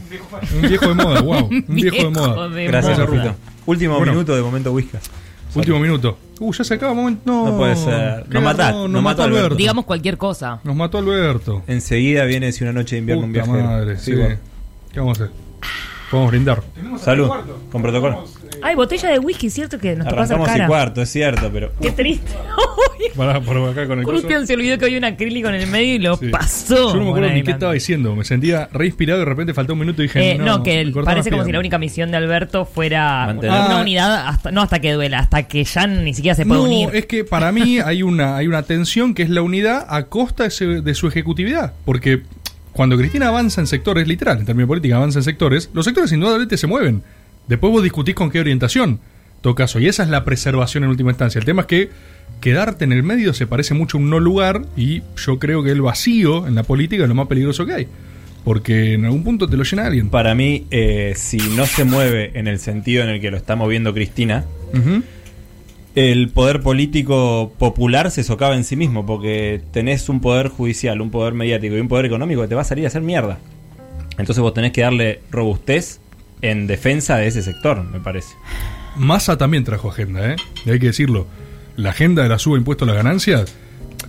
Un 0.64 0.70
viejo 0.70 0.88
de 0.90 0.94
moda, 0.96 1.22
wow. 1.22 1.46
Un 1.50 1.66
viejo 1.76 1.96
de 1.98 2.10
moda. 2.10 2.50
de 2.50 2.66
Gracias. 2.68 3.00
Rufito. 3.00 3.36
Último 3.66 3.98
Bueno. 3.98 4.12
minuto 4.14 4.36
de 4.36 4.42
momento 4.42 4.72
Whiskas. 4.72 5.10
Último 5.54 5.80
minuto. 5.80 6.18
Uh, 6.40 6.54
ya 6.54 6.64
se 6.64 6.74
acaba 6.76 6.94
momento. 6.94 7.22
No, 7.26 7.50
No 7.52 7.58
puede 7.58 7.76
ser. 7.76 8.26
Nos 8.30 8.42
nos 8.42 8.44
nos 8.44 8.58
mató 8.58 9.02
mató 9.02 9.24
Alberto. 9.24 9.38
Alberto. 9.40 9.56
Digamos 9.56 9.86
cualquier 9.86 10.18
cosa. 10.18 10.60
Nos 10.64 10.76
mató 10.76 10.98
Alberto. 11.00 11.62
Enseguida 11.68 12.24
viene 12.26 12.52
si 12.54 12.64
una 12.64 12.72
noche 12.74 12.96
de 12.96 13.00
invierno 13.02 13.26
un 13.26 13.34
Puta 13.34 13.44
viajero. 13.46 13.68
madre, 13.68 13.98
sí. 13.98 14.14
vos. 14.16 14.30
¿Qué 14.94 15.00
vamos 15.00 15.20
a 15.20 15.26
hacer? 15.26 15.36
Podemos 16.12 16.32
brindar. 16.32 16.62
Salud. 17.00 17.30
Con 17.72 17.82
protocolo. 17.82 18.26
Ay, 18.62 18.76
botella 18.76 19.10
de 19.10 19.18
whisky, 19.18 19.50
cierto 19.50 19.80
que 19.80 19.96
nos 19.96 20.08
tocó 20.08 20.22
hacer 20.22 20.36
Arrancamos 20.36 20.56
y 20.56 20.60
cara. 20.60 20.68
cuarto, 20.68 21.02
es 21.02 21.10
cierto, 21.10 21.50
pero. 21.52 21.72
Qué 21.82 21.92
triste. 21.92 22.32
Pará, 23.16 23.42
por 23.42 23.58
acá 23.70 23.88
con 23.88 23.98
el 24.00 24.06
coso. 24.06 24.18
Cristian 24.18 24.46
se 24.46 24.54
olvidó 24.54 24.78
que 24.78 24.86
había 24.86 24.98
un 25.00 25.04
acrílico 25.06 25.50
en 25.50 25.56
el 25.56 25.68
medio 25.68 25.96
y 25.96 26.00
lo 26.00 26.18
Sí. 26.18 26.30
pasó. 26.30 26.94
Yo 26.94 26.96
no 26.98 27.06
me 27.06 27.10
acuerdo 27.10 27.30
ni 27.32 27.42
qué 27.44 27.52
estaba 27.52 27.74
diciendo. 27.74 28.16
Me 28.16 28.24
sentía 28.24 28.70
re 28.72 28.86
inspirado 28.86 29.20
y 29.22 29.24
de 29.24 29.30
repente 29.30 29.54
faltó 29.56 29.74
un 29.74 29.80
minuto 29.80 30.02
y 30.04 30.06
dije. 30.08 30.32
Eh, 30.34 30.38
no, 30.38 30.62
que 30.64 30.92
parece 31.04 31.32
como 31.32 31.44
si 31.44 31.52
la 31.52 31.60
única 31.60 31.78
misión 31.80 32.12
de 32.12 32.18
Alberto 32.18 32.66
fuera 32.66 33.26
Mantener. 33.28 33.50
una 33.60 33.78
Ah. 33.78 33.82
unidad, 33.82 34.28
hasta, 34.28 34.52
no 34.52 34.62
hasta 34.62 34.80
que 34.80 34.92
duela, 34.92 35.20
hasta 35.20 35.44
que 35.44 35.64
ya 35.64 35.88
ni 35.88 36.14
siquiera 36.14 36.36
se 36.36 36.46
puede 36.46 36.60
No, 36.60 36.66
unir. 36.68 36.90
es 36.94 37.06
que 37.08 37.24
para 37.24 37.52
mí 37.52 37.80
hay 37.80 38.04
una, 38.04 38.36
hay 38.38 38.48
una 38.48 38.64
tensión 38.64 39.14
que 39.16 39.24
es 39.24 39.30
la 39.30 39.42
unidad 39.42 39.86
a 39.90 40.04
costa 40.04 40.44
de 40.50 40.94
su 40.94 41.08
ejecutividad. 41.08 41.74
Porque 41.86 42.22
cuando 42.74 42.98
Cristina 42.98 43.28
avanza 43.28 43.62
en 43.62 43.68
sectores, 43.68 44.08
literal, 44.08 44.40
en 44.40 44.46
términos 44.46 44.68
de 44.68 44.72
política, 44.72 44.96
avanza 44.96 45.20
en 45.20 45.24
sectores, 45.24 45.70
los 45.74 45.86
sectores 45.86 46.12
indudablemente 46.12 46.58
se 46.58 46.68
mueven. 46.68 47.04
Después 47.48 47.72
vos 47.72 47.84
discutís 47.84 48.16
con 48.16 48.30
qué 48.30 48.40
orientación. 48.40 49.00
Y 49.80 49.88
esa 49.88 50.04
es 50.04 50.10
la 50.10 50.24
preservación 50.24 50.84
en 50.84 50.92
última 50.92 51.10
instancia. 51.12 51.40
El 51.40 51.46
tema 51.46 51.62
es 51.62 51.68
que 51.68 51.90
quedarte 52.42 52.86
en 52.86 52.92
el 52.92 53.02
medio 53.04 53.34
se 53.34 53.48
parece 53.48 53.74
mucho 53.74 53.98
a 53.98 54.02
un 54.02 54.10
no 54.10 54.20
lugar 54.20 54.64
y 54.78 55.02
yo 55.18 55.40
creo 55.40 55.64
que 55.64 55.72
el 55.72 55.82
vacío 55.82 56.48
en 56.48 56.56
la 56.56 56.64
política 56.64 57.04
es 57.04 57.10
lo 57.10 57.16
más 57.16 57.28
peligroso 57.28 57.66
que 57.66 57.74
hay. 57.74 57.88
Porque 58.44 58.94
en 58.94 59.06
algún 59.06 59.24
punto 59.24 59.48
te 59.48 59.58
lo 59.58 59.64
llena 59.64 59.86
alguien. 59.88 60.10
Para 60.10 60.36
mí, 60.36 60.66
eh, 60.72 61.14
si 61.16 61.38
no 61.38 61.66
se 61.66 61.84
mueve 61.84 62.32
en 62.36 62.48
el 62.48 62.60
sentido 62.60 63.04
en 63.04 63.10
el 63.10 63.22
que 63.22 63.32
lo 63.32 63.38
está 63.38 63.56
moviendo 63.56 63.94
Cristina. 63.94 64.46
El 65.96 66.30
poder 66.30 66.62
político 66.62 67.54
popular 67.58 68.12
se 68.12 68.24
socava 68.24 68.56
en 68.56 68.64
sí 68.64 68.76
mismo, 68.76 69.06
porque 69.06 69.62
tenés 69.72 70.08
un 70.10 70.22
poder 70.22 70.48
judicial, 70.48 71.02
un 71.02 71.12
poder 71.12 71.34
mediático 71.34 71.76
y 71.76 71.80
un 71.80 71.88
poder 71.88 72.06
económico 72.06 72.42
que 72.42 72.48
te 72.48 72.56
va 72.56 72.62
a 72.62 72.66
salir 72.66 72.86
a 72.86 72.88
hacer 72.88 73.02
mierda. 73.02 73.40
Entonces 74.18 74.42
vos 74.42 74.54
tenés 74.54 74.72
que 74.72 74.82
darle 74.82 75.22
robustez 75.32 76.00
en 76.42 76.68
defensa 76.68 77.18
de 77.18 77.28
ese 77.28 77.42
sector, 77.42 77.84
me 77.84 78.00
parece. 78.00 78.36
Massa 78.96 79.38
también 79.38 79.64
trajo 79.64 79.90
agenda, 79.90 80.32
¿eh? 80.32 80.36
Y 80.66 80.72
hay 80.72 80.80
que 80.80 80.88
decirlo. 80.88 81.28
La 81.76 81.92
agenda 81.92 82.24
de 82.24 82.30
la 82.30 82.38
suba 82.38 82.56
de 82.56 82.60
impuestos 82.60 82.88
a 82.88 82.92
las 82.92 83.04
ganancias 83.04 83.56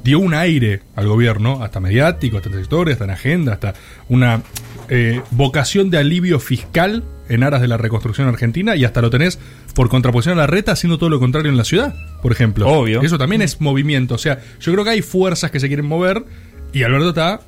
dio 0.03 0.19
un 0.19 0.35
aire 0.35 0.83
al 0.97 1.07
gobierno, 1.07 1.63
hasta 1.63 1.81
mediático, 1.81 2.37
hasta 2.37 2.49
en 2.49 2.57
sectores, 2.57 2.95
hasta 2.95 3.05
en 3.05 3.11
agenda, 3.11 3.53
hasta 3.53 3.75
una 4.09 4.43
eh, 4.89 5.21
vocación 5.31 5.91
de 5.91 5.99
alivio 5.99 6.41
fiscal 6.41 7.05
en 7.29 7.43
aras 7.43 7.61
de 7.61 7.69
la 7.69 7.77
reconstrucción 7.77 8.29
argentina 8.29 8.77
y 8.77 8.85
hasta 8.85 9.01
lo 9.01 9.11
tenés 9.11 9.39
por 9.75 9.89
contraposición 9.89 10.39
a 10.39 10.43
la 10.43 10.47
reta 10.47 10.73
haciendo 10.73 10.99
todo 10.99 11.09
lo 11.11 11.19
contrario 11.19 11.51
en 11.51 11.57
la 11.57 11.65
ciudad, 11.65 11.95
por 12.23 12.33
ejemplo. 12.33 12.67
Obvio. 12.69 13.01
Eso 13.03 13.19
también 13.19 13.43
es 13.43 13.61
movimiento. 13.61 14.15
O 14.15 14.19
sea, 14.19 14.41
yo 14.61 14.73
creo 14.73 14.85
que 14.85 14.91
hay 14.91 15.03
fuerzas 15.03 15.51
que 15.51 15.61
se 15.61 15.69
quieren 15.69 15.87
mover 15.87 16.25
y 16.73 16.83
Alberto 16.83 17.09
está 17.11 17.41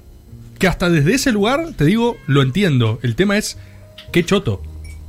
que 0.58 0.68
hasta 0.68 0.88
desde 0.88 1.14
ese 1.14 1.32
lugar, 1.32 1.72
te 1.76 1.84
digo, 1.84 2.16
lo 2.26 2.40
entiendo. 2.42 2.98
El 3.02 3.14
tema 3.16 3.36
es 3.36 3.58
qué 4.12 4.24
choto. 4.24 4.62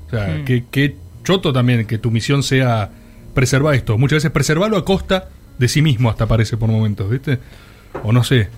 O 0.08 0.10
sea, 0.10 0.28
Mm. 0.40 0.46
qué, 0.46 0.64
qué 0.72 0.96
choto 1.24 1.54
también 1.54 1.86
que 1.86 1.98
tu 1.98 2.12
misión 2.12 2.44
sea 2.44 2.90
preservar 3.34 3.76
esto. 3.76 3.98
Muchas 3.98 4.18
veces 4.18 4.32
preservarlo 4.32 4.78
a 4.78 4.86
costa 4.86 5.30
de 5.58 5.68
sí 5.68 5.82
mismo, 5.82 6.10
hasta 6.10 6.26
parece 6.28 6.58
por 6.58 6.70
momentos, 6.70 7.10
¿viste? 7.10 7.40
O 8.04 8.12
no 8.12 8.24
sé. 8.24 8.50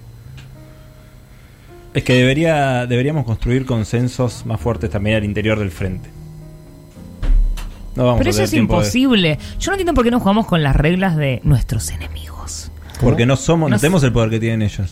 Es 1.93 2.03
que 2.03 2.13
debería, 2.13 2.85
deberíamos 2.85 3.25
construir 3.25 3.65
consensos 3.65 4.45
más 4.45 4.59
fuertes 4.61 4.89
también 4.89 5.17
al 5.17 5.23
interior 5.25 5.57
del 5.59 5.71
frente. 5.71 6.09
No 7.97 8.05
vamos 8.05 8.19
Pero 8.19 8.29
a 8.29 8.31
eso 8.31 8.43
es 8.43 8.51
de- 8.51 8.57
imposible. 8.57 9.39
Yo 9.59 9.71
no 9.71 9.73
entiendo 9.73 9.93
por 9.93 10.03
qué 10.05 10.11
no 10.11 10.19
jugamos 10.19 10.45
con 10.45 10.63
las 10.63 10.75
reglas 10.75 11.17
de 11.17 11.41
nuestros 11.43 11.89
enemigos. 11.89 12.71
porque 13.01 13.25
no 13.25 13.35
somos, 13.35 13.69
no 13.69 13.77
tenemos 13.79 14.03
el 14.03 14.11
poder 14.11 14.29
que 14.29 14.39
tienen 14.39 14.61
ellos. 14.61 14.91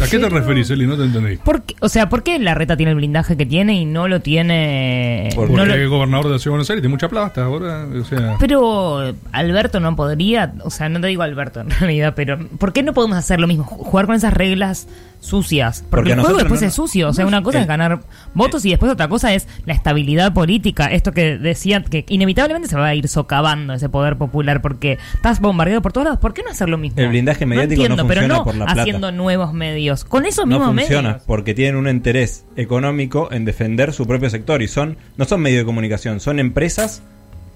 ¿A 0.00 0.06
qué 0.06 0.20
te 0.20 0.28
referís, 0.28 0.70
Eli? 0.70 0.86
No 0.86 0.96
te 0.96 1.02
entendí. 1.02 1.38
¿Por 1.38 1.62
qué- 1.62 1.74
o 1.80 1.88
sea, 1.88 2.08
¿por 2.08 2.22
qué 2.22 2.38
la 2.38 2.54
reta 2.54 2.76
tiene 2.76 2.90
el 2.92 2.96
blindaje 2.96 3.36
que 3.36 3.44
tiene 3.46 3.74
y 3.80 3.84
no 3.84 4.06
lo 4.06 4.20
tiene? 4.20 5.30
Porque 5.34 5.54
no 5.54 5.64
lo- 5.66 5.74
es 5.74 5.88
gobernador 5.88 6.26
de 6.26 6.32
la 6.34 6.38
Ciudad 6.38 6.52
de 6.52 6.56
Buenos 6.58 6.70
Aires, 6.70 6.82
tiene 6.82 6.94
mucha 6.94 7.08
plata 7.08 7.42
ahora. 7.44 7.84
O 8.00 8.04
sea, 8.04 8.36
Pero 8.38 9.12
Alberto 9.32 9.80
no 9.80 9.96
podría, 9.96 10.52
o 10.62 10.70
sea, 10.70 10.88
no 10.88 11.00
te 11.00 11.08
digo 11.08 11.22
Alberto 11.22 11.60
en 11.62 11.70
realidad, 11.80 12.12
pero 12.14 12.38
¿por 12.58 12.72
qué 12.72 12.84
no 12.84 12.92
podemos 12.94 13.18
hacer 13.18 13.40
lo 13.40 13.48
mismo? 13.48 13.64
Ju- 13.64 13.78
Jugar 13.84 14.06
con 14.06 14.14
esas 14.14 14.32
reglas 14.32 14.86
sucias. 15.20 15.84
Porque, 15.90 15.90
Porque 15.90 16.12
el 16.12 16.20
juego 16.20 16.38
después 16.38 16.60
no 16.60 16.68
es 16.68 16.74
sucio. 16.74 17.08
O 17.08 17.12
sea, 17.12 17.24
no 17.24 17.28
una 17.28 17.42
cosa 17.42 17.60
es 17.60 17.66
ganar 17.66 18.00
votos 18.34 18.64
y 18.64 18.70
después 18.70 18.90
otra 18.90 19.08
cosa 19.08 19.34
es 19.34 19.46
la 19.66 19.74
estabilidad 19.74 20.32
política. 20.32 20.86
Esto 20.86 21.12
que 21.12 21.38
decían 21.38 21.84
que 21.84 22.04
inevitablemente 22.08 22.68
se 22.68 22.76
va 22.76 22.86
a 22.86 22.94
ir 22.94 23.08
socavando 23.08 23.74
ese 23.74 23.88
poder 23.88 24.16
popular 24.16 24.62
porque 24.62 24.98
estás 25.14 25.40
bombardeado 25.40 25.82
por 25.82 25.92
todos 25.92 26.04
lados. 26.04 26.20
¿Por 26.20 26.34
qué 26.34 26.42
no 26.42 26.50
hacer 26.50 26.68
lo 26.68 26.78
mismo? 26.78 27.00
El 27.00 27.08
blindaje 27.08 27.46
mediático 27.46 27.80
no 27.80 27.84
entiendo, 27.84 28.06
pero 28.06 28.20
funciona 28.20 28.38
no 28.38 28.44
por 28.44 28.54
la 28.54 28.64
plata. 28.66 28.80
haciendo 28.82 29.12
nuevos 29.12 29.52
medios. 29.52 30.04
Con 30.04 30.26
esos 30.26 30.46
no 30.46 30.58
mismos 30.58 30.74
funciona 30.74 31.08
medios. 31.08 31.24
porque 31.26 31.54
tienen 31.54 31.76
un 31.76 31.88
interés 31.88 32.44
económico 32.56 33.28
en 33.32 33.44
defender 33.44 33.92
su 33.92 34.06
propio 34.06 34.30
sector 34.30 34.62
y 34.62 34.68
son 34.68 34.96
no 35.16 35.24
son 35.24 35.40
medios 35.40 35.60
de 35.60 35.64
comunicación, 35.66 36.20
son 36.20 36.38
empresas, 36.38 37.02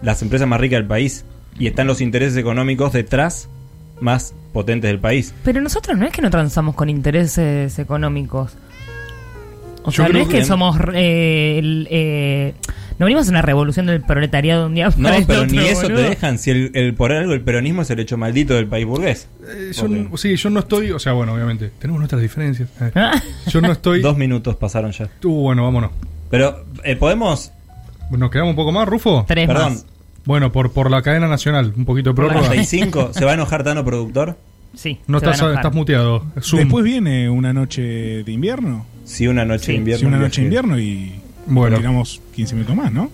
las 0.03 0.23
empresas 0.23 0.49
más 0.49 0.61
ricas 0.61 0.79
del 0.79 0.87
país 0.87 1.25
y 1.59 1.67
están 1.67 1.87
los 1.87 2.01
intereses 2.01 2.37
económicos 2.37 2.93
detrás 2.93 3.49
más 4.03 4.35
potentes 4.53 4.91
del 4.91 4.99
país. 4.99 5.33
Pero 5.45 5.61
nosotros 5.63 5.97
no 5.97 6.05
es 6.07 6.13
que 6.13 6.21
no 6.21 6.31
transamos 6.31 6.75
con 6.75 6.91
intereses 6.91 7.79
económicos. 7.79 8.53
O 9.85 9.91
Yo 9.91 10.05
sea, 10.05 10.13
no 10.13 10.19
es 10.21 10.29
que 10.29 10.39
que- 10.39 10.45
somos. 10.45 10.77
eh, 10.95 11.57
el, 11.59 11.89
eh, 11.91 12.55
no 13.01 13.07
venimos 13.07 13.27
a 13.27 13.31
una 13.31 13.43
revolución 13.43 13.87
del 13.87 14.01
proletariado 14.01 14.61
de 14.63 14.67
un 14.69 14.75
día 14.75 14.91
No, 14.97 15.09
para 15.09 15.27
pero 15.27 15.43
otro, 15.43 15.53
ni 15.61 15.67
eso 15.67 15.83
boludo. 15.83 15.97
te 16.03 16.09
dejan. 16.11 16.39
Si 16.39 16.51
el, 16.53 16.71
el- 16.75 16.95
por 16.95 17.11
algo 17.11 17.33
el 17.33 17.41
peronismo 17.41 17.83
es 17.83 17.91
el 17.91 17.99
hecho 17.99 18.17
maldito 18.17 18.55
del 18.55 18.69
país 18.69 18.87
burgués. 18.87 19.27
eh, 19.49 19.73
yo 19.75 19.89
no- 19.89 20.17
sí, 20.17 20.37
yo 20.37 20.51
no 20.51 20.61
estoy. 20.61 20.93
O 20.93 21.01
sea, 21.01 21.15
bueno, 21.15 21.35
obviamente, 21.35 21.73
tenemos 21.81 21.99
nuestras 21.99 22.23
diferencias. 22.23 22.69
Eh, 22.81 22.93
Ah, 22.95 23.21
Yo 23.49 23.61
no 23.61 23.73
estoy. 23.73 24.01
Dos 24.03 24.17
minutos 24.17 24.55
pasaron 24.55 24.93
ya. 24.93 25.09
Uh, 25.25 25.29
bueno, 25.43 25.65
vámonos. 25.65 25.91
Pero 26.31 26.65
eh, 26.85 26.95
podemos. 26.95 27.51
¿Nos 28.11 28.31
quedamos 28.31 28.51
un 28.51 28.57
poco 28.57 28.71
más, 28.73 28.87
Rufo? 28.87 29.25
Tres 29.27 29.47
Perdón, 29.49 29.73
más. 29.73 29.87
Bueno, 30.25 30.53
por, 30.53 30.73
por 30.73 30.91
la 30.91 31.03
cadena 31.03 31.29
nacional, 31.29 31.73
un 31.77 31.85
poquito 31.85 32.11
de 32.11 32.17
prórroga. 32.17 32.41
45. 32.47 33.13
¿Se 33.13 33.25
va 33.25 33.33
a 33.33 33.35
enojar 33.35 33.65
Tano 33.65 33.85
productor? 33.85 34.37
Sí. 34.75 34.99
No 35.07 35.19
se 35.21 35.27
va 35.27 35.33
a 35.33 35.35
estás, 35.35 35.55
estás 35.57 35.75
muteado. 35.75 36.25
Zoom. 36.41 36.61
Después 36.63 36.85
viene 36.85 37.29
una 37.29 37.53
noche 37.53 37.83
de 37.83 38.33
invierno. 38.33 38.87
Sí, 39.05 39.27
una 39.27 39.45
noche 39.45 39.67
Sí. 39.67 39.73
de 39.73 39.79
invierno. 39.79 40.01
Sí, 40.01 40.07
una 40.07 40.17
un 40.17 40.23
noche 40.23 40.41
de 40.41 40.45
invierno 40.47 40.79
y 40.79 41.13
Bueno. 41.47 41.77
tiramos 41.77 42.21
15 42.35 42.55
minutos 42.55 42.77
más, 42.77 42.93
¿no? 42.93 43.11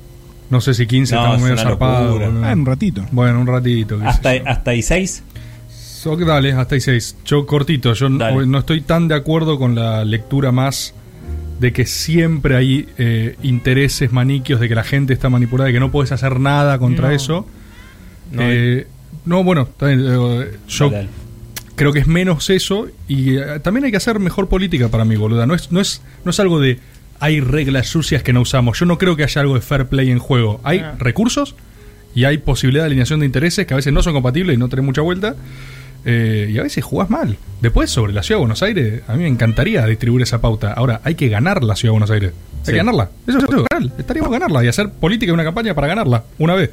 No 0.50 0.60
sé 0.60 0.74
si 0.74 0.86
15 0.86 1.14
No, 1.14 1.20
estamos 1.20 1.36
es 1.38 1.42
medio 1.42 1.54
una 1.54 1.62
zarpados. 1.62 2.20
Ah, 2.42 2.52
en 2.52 2.60
un 2.60 2.66
ratito. 2.66 3.04
Bueno, 3.10 3.40
un 3.40 3.46
ratito. 3.46 3.98
Hasta, 4.04 4.30
hasta 4.46 4.74
y 4.74 4.82
6. 4.82 5.22
So, 5.68 6.16
dale, 6.16 6.52
hasta 6.52 6.74
ahí 6.76 6.80
6. 6.80 7.16
Yo 7.24 7.44
cortito, 7.44 7.92
yo 7.94 8.08
no, 8.08 8.46
no 8.46 8.58
estoy 8.60 8.82
tan 8.82 9.08
de 9.08 9.16
acuerdo 9.16 9.58
con 9.58 9.74
la 9.74 10.04
lectura 10.04 10.52
más 10.52 10.94
de 11.60 11.72
que 11.72 11.86
siempre 11.86 12.56
hay 12.56 12.88
eh, 12.98 13.36
intereses 13.42 14.12
maniquios, 14.12 14.60
de 14.60 14.68
que 14.68 14.74
la 14.74 14.84
gente 14.84 15.12
está 15.12 15.28
manipulada, 15.28 15.66
de 15.68 15.72
que 15.74 15.80
no 15.80 15.90
puedes 15.90 16.12
hacer 16.12 16.38
nada 16.40 16.78
contra 16.78 17.08
No. 17.08 17.14
eso. 17.14 17.46
No, 18.32 18.42
Eh, 18.42 18.86
no, 19.24 19.42
bueno, 19.44 19.68
eh, 19.80 20.56
yo 20.68 20.90
Dale, 20.90 21.08
creo 21.74 21.92
que 21.92 21.98
es 22.00 22.06
menos 22.06 22.50
eso 22.50 22.88
y 23.08 23.36
eh, 23.36 23.60
también 23.62 23.84
hay 23.84 23.90
que 23.90 23.96
hacer 23.96 24.18
mejor 24.20 24.48
política 24.48 24.88
para 24.88 25.04
mí, 25.04 25.16
boluda. 25.16 25.46
No 25.46 25.54
es, 25.54 25.72
no 25.72 25.80
es, 25.80 26.02
no 26.24 26.30
es 26.30 26.40
algo 26.40 26.60
de 26.60 26.78
hay 27.20 27.40
reglas 27.40 27.88
sucias 27.88 28.22
que 28.22 28.32
no 28.32 28.40
usamos. 28.42 28.78
Yo 28.78 28.86
no 28.86 28.96
creo 28.98 29.16
que 29.16 29.24
haya 29.24 29.40
algo 29.40 29.54
de 29.56 29.60
fair 29.60 29.86
play 29.86 30.10
en 30.10 30.18
juego. 30.20 30.60
Hay 30.62 30.78
Ah. 30.78 30.94
recursos 30.98 31.56
y 32.14 32.24
hay 32.24 32.38
posibilidad 32.38 32.84
de 32.84 32.86
alineación 32.88 33.20
de 33.20 33.26
intereses 33.26 33.66
que 33.66 33.74
a 33.74 33.76
veces 33.76 33.92
no 33.92 34.02
son 34.02 34.12
compatibles 34.12 34.54
y 34.54 34.58
no 34.58 34.68
tenés 34.68 34.84
mucha 34.84 35.00
vuelta. 35.00 35.34
Eh, 36.10 36.48
y 36.50 36.58
a 36.58 36.62
veces 36.62 36.82
jugás 36.84 37.10
mal. 37.10 37.36
Después, 37.60 37.90
sobre 37.90 38.12
la 38.12 38.22
ciudad 38.22 38.38
de 38.38 38.42
Buenos 38.42 38.62
Aires, 38.62 39.02
a 39.08 39.12
mí 39.14 39.22
me 39.24 39.28
encantaría 39.28 39.84
distribuir 39.86 40.22
esa 40.22 40.40
pauta. 40.40 40.72
Ahora, 40.72 41.00
hay 41.04 41.14
que 41.16 41.28
ganar 41.28 41.62
la 41.62 41.76
ciudad 41.76 41.90
de 41.90 41.98
Buenos 41.98 42.10
Aires. 42.10 42.32
Hay 42.32 42.64
Sí. 42.64 42.70
que 42.72 42.76
ganarla. 42.78 43.10
Eso 43.26 43.38
es 43.38 43.44
ganar. 43.46 43.92
Estaríamos 43.98 44.32
ganarla 44.32 44.64
y 44.64 44.68
hacer 44.68 44.90
política 44.90 45.30
y 45.30 45.34
una 45.34 45.44
campaña 45.44 45.74
para 45.74 45.86
ganarla. 45.88 46.24
Una 46.38 46.54
vez. 46.54 46.70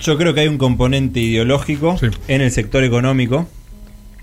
Yo 0.00 0.18
creo 0.18 0.34
que 0.34 0.40
hay 0.40 0.48
un 0.48 0.58
componente 0.58 1.20
ideológico 1.20 1.96
Sí. 1.98 2.06
en 2.28 2.40
el 2.40 2.50
sector 2.50 2.82
económico 2.82 3.48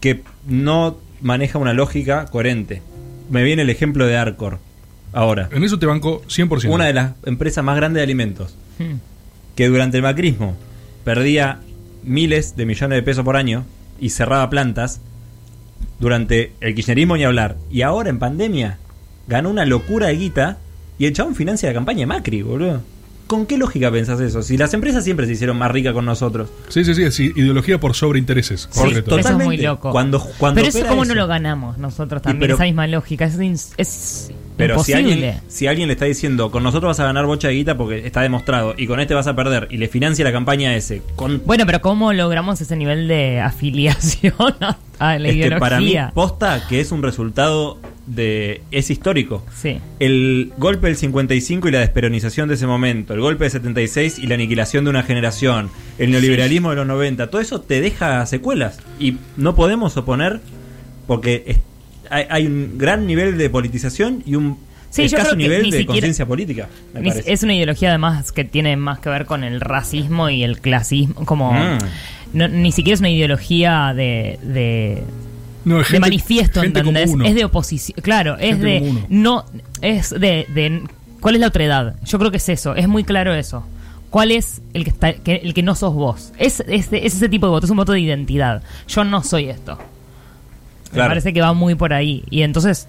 que 0.01 0.22
no 0.48 0.98
maneja 1.22 1.58
una 1.58 1.74
lógica 1.74 2.25
coherente. 2.25 2.82
Me 3.30 3.44
viene 3.44 3.62
el 3.62 3.70
ejemplo 3.70 4.06
de 4.08 4.18
Arcor. 4.18 4.60
Ahora, 5.13 5.50
En 5.51 5.63
eso 5.63 5.80
te 5.80 5.86
banco 5.86 6.22
100%. 6.28 6.74
una 6.74 6.86
de 6.86 6.94
las 6.94 7.12
empresas 7.25 7.63
más 7.63 7.75
grandes 7.78 8.00
de 8.01 8.04
alimentos, 8.04 8.56
Hmm. 8.78 8.98
que 9.56 9.68
durante 9.68 9.98
el 9.98 10.04
macrismo 10.04 10.56
perdía 11.04 11.60
miles 12.04 12.56
de 12.56 12.66
millones 12.66 12.96
de 12.98 13.04
pesos 13.04 13.24
por 13.25 13.36
año 13.36 13.66
y 14.01 14.10
cerraba 14.10 14.50
plantas, 14.50 15.01
durante 16.00 16.53
el 16.62 16.75
kirchnerismo 16.75 17.18
ni 17.18 17.24
hablar, 17.24 17.58
y 17.70 17.82
ahora 17.82 18.10
en 18.10 18.20
pandemia 18.20 18.77
ganó 19.27 19.50
una 19.50 19.65
locura 19.65 20.08
de 20.08 20.15
guita 20.15 20.58
y 20.98 21.06
el 21.06 21.13
chabón 21.13 21.36
financia 21.36 21.70
la 21.70 21.74
campaña 21.74 22.00
de 22.00 22.06
Macri, 22.08 22.41
boludo. 22.41 22.82
¿Con 23.27 23.46
qué 23.46 23.58
lógica 23.58 23.91
pensás 23.91 24.20
eso? 24.22 24.41
Si 24.41 24.58
las 24.58 24.74
empresas 24.74 25.03
siempre 25.03 25.27
se 25.27 25.34
hicieron 25.34 25.56
más 25.58 25.70
ricas 25.72 25.94
con 25.94 26.03
nosotros. 26.03 26.50
Sí, 26.70 26.84
sí, 26.84 26.96
sí, 26.96 27.03
es 27.03 27.20
ideología 27.20 27.79
por 27.79 27.94
sobreintereses. 27.94 28.68
Sí, 28.72 28.79
correcto. 28.79 29.20
eso 29.20 29.29
es 29.29 29.36
muy 29.36 29.58
loco. 29.58 29.91
Cuando, 29.91 30.20
cuando 30.39 30.56
Pero 30.62 30.70
eso, 30.70 30.88
¿cómo 30.88 31.06
no 31.06 31.13
lo 31.13 31.27
ganamos 31.27 31.77
nosotros 31.77 32.22
Y 32.22 32.24
también? 32.24 32.39
pero- 32.41 32.56
esa 32.56 32.63
misma 32.63 32.88
lógica. 32.88 33.25
Es 33.77 34.32
Pero 34.60 34.84
si 34.84 34.94
alguien, 34.94 35.39
si 35.48 35.68
alguien 35.68 35.88
le 35.88 35.94
está 35.94 36.06
diciendo, 36.06 36.51
con 36.51 36.63
nosotros 36.63 36.89
vas 36.89 37.00
a 37.00 37.06
ganar 37.06 37.25
bocha 37.25 37.48
de 37.48 37.54
guita 37.54 37.78
porque 37.78 38.06
está 38.06 38.22
demostrado, 38.22 38.75
y 38.78 38.88
con 38.88 39.00
este 39.00 39.13
vas 39.13 39.25
a 39.28 39.36
perder, 39.36 39.70
y 39.72 39.78
le 39.78 39.88
financia 39.88 40.25
la 40.25 40.34
campaña 40.34 40.75
ese, 40.75 41.01
con, 41.16 41.42
Bueno, 41.46 41.66
pero 41.66 41.80
¿cómo 41.82 42.12
logramos 42.12 42.60
ese 42.60 42.75
nivel 42.75 43.08
de 43.08 43.39
afiliación 43.39 44.34
a, 45.00 45.18
la 45.18 45.28
es 45.28 45.34
que 45.34 45.39
ideología? 45.39 45.60
para 45.60 45.80
mí 45.80 45.96
posta 46.13 46.68
que 46.68 46.82
es 46.82 46.92
un 46.92 47.01
resultado 47.01 47.80
de... 48.06 48.62
es 48.72 48.89
histórico. 48.89 49.46
Sí. 49.56 49.80
El 50.00 50.51
golpe 50.58 50.88
del 50.88 50.98
55 50.98 51.70
y 51.70 51.72
la 51.72 51.80
desperonización 51.80 52.50
de 52.50 52.56
ese 52.56 52.68
momento, 52.68 53.13
el 53.13 53.22
golpe 53.22 53.46
del 53.46 53.51
76 53.51 54.20
y 54.20 54.28
la 54.28 54.36
aniquilación 54.36 54.84
de 54.84 54.89
una 54.89 55.04
generación, 55.04 55.70
el 55.98 56.12
neoliberalismo 56.12 56.72
de 56.72 56.75
los 56.75 56.88
90, 56.88 57.30
todo 57.30 57.39
eso 57.39 57.62
te 57.62 57.80
deja 57.80 58.25
secuelas. 58.25 58.80
Y 59.00 59.18
no 59.38 59.56
podemos 59.56 59.96
oponer 59.96 60.42
porque 61.08 61.44
hay, 62.10 62.25
hay 62.30 62.46
un 62.48 62.78
gran 62.78 63.06
nivel 63.08 63.38
de 63.38 63.50
politización 63.50 64.24
y 64.25 64.36
un 64.36 64.58
Sí, 64.89 65.04
escaso 65.04 65.36
nivel 65.36 65.63
ni 65.63 65.72
de 65.72 65.86
conciencia 65.86 66.25
política. 66.25 66.68
me 66.94 67.01
Ni- 67.01 67.10
parece. 67.10 67.32
Es 67.32 67.44
una 67.44 67.54
ideología 67.54 67.89
además 67.89 68.32
que 68.32 68.44
tiene 68.44 68.75
más 68.75 69.00
que 69.00 69.10
ver 69.10 69.25
con 69.25 69.44
el 69.44 69.62
racismo 69.62 70.30
y 70.30 70.44
el 70.44 70.60
clasismo. 70.60 71.13
Como 71.25 71.54
Mm. 71.54 71.78
no- 72.34 72.48
ni 72.48 72.72
siquiera 72.72 72.96
es 72.96 73.00
una 73.00 73.10
ideología 73.12 73.94
de, 73.96 74.39
de, 74.42 75.04
No, 75.66 75.78
de 75.78 75.84
gente- 75.84 76.00
manifiesto, 76.00 76.63
¿entendés? 76.63 77.12
Es 77.24 77.36
de 77.36 77.46
oposición. 77.46 78.00
Claro, 78.01 78.36
es 78.38 78.58
Gente 78.58 78.66
de. 78.66 78.94
No. 79.10 79.46
Es 79.82 80.10
de, 80.10 80.48
de. 80.54 80.82
¿Cuál 81.20 81.36
es 81.36 81.42
la 81.42 81.48
otredad? 81.48 81.96
Yo 82.06 82.18
creo 82.18 82.32
que 82.32 82.38
es 82.38 82.50
eso. 82.50 82.75
Es 82.75 82.88
muy 82.88 83.04
claro 83.04 83.34
eso. 83.36 83.63
¿Cuál 84.10 84.32
es 84.32 84.62
el 84.74 84.86
que 84.86 84.89
está 84.89 85.13
que- 85.13 85.42
el 85.44 85.54
que 85.54 85.62
no 85.62 85.75
sos 85.75 85.94
vos? 85.94 86.32
Es, 86.39 86.62
es, 86.62 86.88
es 86.92 87.13
ese 87.13 87.30
tipo 87.30 87.46
de 87.46 87.51
voto, 87.51 87.66
es 87.68 87.70
un 87.70 87.78
voto 87.78 87.92
de 87.92 88.00
identidad. 88.00 88.63
Yo 88.88 89.04
no 89.04 89.22
soy 89.24 89.50
esto. 89.50 89.78
Me 90.91 91.00
parece 91.00 91.34
que 91.34 91.41
va 91.41 91.53
muy 91.53 91.75
por 91.75 91.93
ahí. 91.93 92.24
Y 92.29 92.41
entonces. 92.41 92.88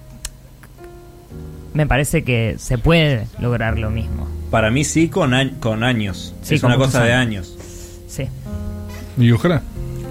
Me 1.73 1.87
parece 1.87 2.23
que 2.23 2.55
se 2.57 2.77
puede 2.77 3.27
lograr 3.39 3.79
lo 3.79 3.89
mismo. 3.89 4.27
Para 4.49 4.69
mí 4.71 4.83
sí 4.83 5.07
con, 5.07 5.33
a- 5.33 5.51
con 5.59 5.83
años. 5.83 6.33
Sí, 6.41 6.55
es 6.55 6.61
con 6.61 6.71
una 6.71 6.77
cosa 6.77 7.03
de 7.03 7.13
años. 7.13 7.55
Sí. 8.07 8.27
Y 9.17 9.31
ojalá. 9.31 9.61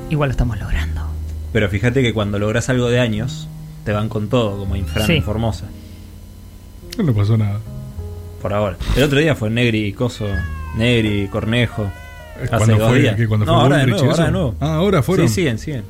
Igual 0.09 0.29
lo 0.29 0.33
estamos 0.33 0.59
logrando. 0.59 1.03
Pero 1.53 1.69
fíjate 1.69 2.03
que 2.03 2.15
cuando 2.15 2.39
logras 2.39 2.69
algo 2.71 2.89
de 2.89 3.01
años, 3.01 3.49
te 3.85 3.93
van 3.93 4.09
con 4.09 4.29
todo, 4.29 4.57
como 4.59 4.77
Infran 4.77 5.07
Sí. 5.07 5.15
en 5.17 5.23
Formosa. 5.23 5.67
No 6.97 7.05
le 7.05 7.13
pasó 7.13 7.37
nada. 7.37 7.61
Por 8.41 8.55
ahora. 8.55 8.77
El 8.97 9.03
otro 9.03 9.19
día 9.19 9.35
fue 9.35 9.51
Negri 9.51 9.85
y 9.87 9.93
Coso. 9.93 10.27
Negri, 10.77 11.29
Cornejo. 11.29 11.91
Hace 12.37 12.49
¿Cuándo 12.49 12.79
dos 12.79 12.89
fue? 12.89 13.01
días. 13.01 13.17
¿Qué, 13.17 13.29
cuando 13.29 13.45
no, 13.45 13.53
fue 13.55 13.63
ahora 13.63 13.77
de 13.79 13.87
nuevo, 13.89 13.99
y 13.99 14.07
ahora 14.09 14.15
eso? 14.15 14.25
de 14.25 14.31
nuevo. 14.33 14.55
Ah, 14.61 14.75
ahora 14.77 15.03
fueron. 15.03 15.29
Sí, 15.29 15.35
siguen, 15.35 15.59
siguen. 15.59 15.85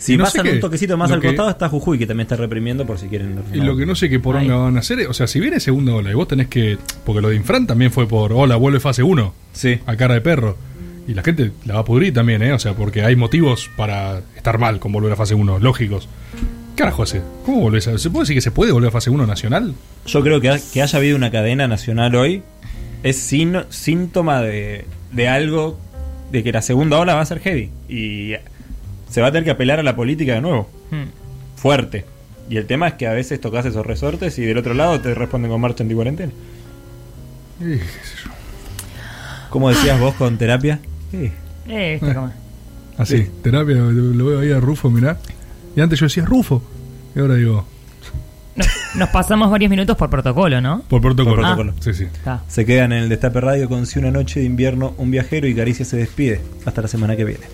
Si 0.00 0.16
no 0.16 0.24
pasan 0.24 0.48
un 0.48 0.60
toquecito 0.60 0.96
más 0.96 1.10
al 1.12 1.20
que- 1.20 1.28
costado 1.28 1.50
está 1.50 1.68
Jujuy, 1.68 1.98
que 1.98 2.06
también 2.06 2.24
está 2.24 2.34
reprimiendo 2.36 2.86
por 2.86 2.98
si 2.98 3.06
quieren. 3.06 3.38
Y 3.52 3.58
lo 3.58 3.76
que 3.76 3.84
no 3.86 3.94
sé 3.94 4.08
qué 4.08 4.18
poronga 4.18 4.56
van 4.56 4.76
a 4.76 4.80
hacer, 4.80 5.06
o 5.06 5.12
sea, 5.12 5.26
si 5.26 5.40
viene 5.40 5.60
segunda 5.60 5.94
ola 5.94 6.10
y 6.10 6.14
vos 6.14 6.26
tenés 6.26 6.48
que. 6.48 6.78
Porque 7.04 7.20
lo 7.20 7.28
de 7.28 7.36
Infran 7.36 7.66
también 7.66 7.92
fue 7.92 8.08
por. 8.08 8.32
Hola, 8.32 8.56
vuelve 8.56 8.80
fase 8.80 9.02
1. 9.02 9.34
Sí. 9.52 9.78
A 9.86 9.96
cara 9.96 10.14
de 10.14 10.20
perro. 10.22 10.56
Y 11.06 11.14
la 11.14 11.22
gente 11.22 11.50
la 11.66 11.74
va 11.74 11.80
a 11.80 11.84
pudrir 11.84 12.14
también, 12.14 12.42
¿eh? 12.42 12.52
O 12.52 12.58
sea, 12.58 12.74
porque 12.74 13.02
hay 13.02 13.14
motivos 13.16 13.68
para 13.76 14.20
estar 14.36 14.58
mal 14.58 14.78
con 14.78 14.90
volver 14.92 15.12
a 15.12 15.16
fase 15.16 15.34
1, 15.34 15.58
lógicos. 15.58 16.08
¿Qué 16.76 16.82
carajo 16.84 17.02
hace? 17.02 17.20
¿Cómo 17.44 17.60
volvés 17.60 17.86
a.? 17.88 17.98
¿Se 17.98 18.08
puede 18.10 18.22
decir 18.22 18.36
que 18.36 18.40
se 18.40 18.52
puede 18.52 18.72
volver 18.72 18.88
a 18.88 18.92
fase 18.92 19.10
1 19.10 19.26
nacional? 19.26 19.74
Yo 20.06 20.22
creo 20.22 20.40
que, 20.40 20.48
ha- 20.50 20.60
que 20.72 20.80
haya 20.82 20.98
habido 20.98 21.16
una 21.16 21.30
cadena 21.30 21.68
nacional 21.68 22.14
hoy 22.14 22.42
es 23.02 23.16
sin- 23.18 23.64
síntoma 23.70 24.40
de, 24.40 24.86
de 25.12 25.28
algo, 25.28 25.78
de 26.32 26.42
que 26.42 26.52
la 26.52 26.62
segunda 26.62 26.98
ola 26.98 27.14
va 27.14 27.20
a 27.22 27.26
ser 27.26 27.40
heavy. 27.40 27.70
Y 27.88 28.32
se 29.10 29.20
va 29.20 29.26
a 29.28 29.32
tener 29.32 29.44
que 29.44 29.50
apelar 29.50 29.78
a 29.78 29.82
la 29.82 29.94
política 29.96 30.34
de 30.34 30.40
nuevo. 30.40 30.70
Hmm. 30.90 31.04
Fuerte. 31.56 32.04
Y 32.48 32.56
el 32.56 32.66
tema 32.66 32.88
es 32.88 32.94
que 32.94 33.06
a 33.06 33.12
veces 33.12 33.40
tocas 33.40 33.66
esos 33.66 33.84
resortes 33.86 34.38
y 34.38 34.42
del 34.44 34.56
otro 34.58 34.74
lado 34.74 35.00
te 35.00 35.14
responden 35.14 35.50
con 35.50 35.60
marcha 35.60 35.82
anti-cuarentena. 35.84 36.32
Eh, 37.60 37.80
¿Cómo 39.50 39.68
decías 39.68 39.98
vos 40.00 40.14
con 40.14 40.38
terapia? 40.38 40.80
Sí. 41.10 41.30
Eh, 41.68 41.94
está 42.00 42.14
como- 42.14 42.32
Así, 42.98 43.18
Sí. 43.18 43.30
terapia, 43.42 43.76
lo 43.76 44.24
veo 44.26 44.40
ahí 44.40 44.52
a 44.52 44.60
Rufo, 44.60 44.90
mirá. 44.90 45.18
Y 45.76 45.80
antes 45.80 45.98
yo 45.98 46.06
decía 46.06 46.24
Rufo. 46.24 46.62
Y 47.14 47.20
ahora 47.20 47.34
digo. 47.34 47.64
Nos 48.96 49.08
pasamos 49.10 49.50
varios 49.50 49.70
minutos 49.70 49.96
por 49.96 50.10
protocolo, 50.10 50.60
¿no? 50.60 50.82
Por 50.88 51.00
protocolo. 51.00 51.36
Por 51.36 51.44
protocolo. 51.44 51.74
Sí, 51.80 51.94
sí. 51.94 52.04
Está. 52.04 52.42
Se 52.48 52.66
quedan 52.66 52.92
en 52.92 53.04
el 53.04 53.08
Destape 53.08 53.40
Radio 53.40 53.68
con 53.68 53.86
Si 53.86 53.98
una 53.98 54.10
noche 54.10 54.40
de 54.40 54.46
invierno, 54.46 54.94
un 54.98 55.10
viajero 55.10 55.46
y 55.46 55.54
Caricia 55.54 55.84
se 55.84 55.96
despide. 55.96 56.40
Hasta 56.66 56.82
la 56.82 56.88
semana 56.88 57.16
que 57.16 57.24
viene. 57.24 57.44